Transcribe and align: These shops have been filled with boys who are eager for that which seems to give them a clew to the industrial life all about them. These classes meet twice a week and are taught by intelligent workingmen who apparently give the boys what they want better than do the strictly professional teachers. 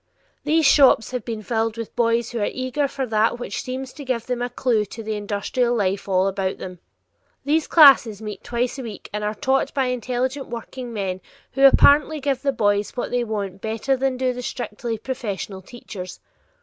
These 0.45 0.65
shops 0.65 1.11
have 1.11 1.23
been 1.23 1.43
filled 1.43 1.77
with 1.77 1.95
boys 1.95 2.31
who 2.31 2.39
are 2.39 2.49
eager 2.51 2.87
for 2.87 3.05
that 3.05 3.37
which 3.37 3.61
seems 3.61 3.93
to 3.93 4.03
give 4.03 4.25
them 4.25 4.41
a 4.41 4.49
clew 4.49 4.83
to 4.85 5.03
the 5.03 5.13
industrial 5.15 5.75
life 5.75 6.09
all 6.09 6.25
about 6.27 6.57
them. 6.57 6.79
These 7.45 7.67
classes 7.67 8.19
meet 8.19 8.43
twice 8.43 8.79
a 8.79 8.81
week 8.81 9.11
and 9.13 9.23
are 9.23 9.35
taught 9.35 9.71
by 9.75 9.85
intelligent 9.93 10.47
workingmen 10.47 11.21
who 11.51 11.67
apparently 11.67 12.19
give 12.19 12.41
the 12.41 12.51
boys 12.51 12.97
what 12.97 13.11
they 13.11 13.23
want 13.23 13.61
better 13.61 13.95
than 13.95 14.17
do 14.17 14.33
the 14.33 14.41
strictly 14.41 14.97
professional 14.97 15.61
teachers. 15.61 16.19